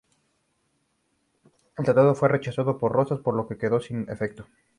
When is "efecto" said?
4.09-4.47